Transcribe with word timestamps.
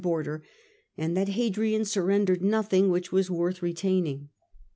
border, 0.01 0.41
and 0.97 1.15
that 1.15 1.27
Hadrian 1.27 1.85
surrendered 1.85 2.41
nothing 2.41 2.89
which 2.89 3.11
was 3.11 3.29
worth 3.29 3.61
retaining. 3.61 4.29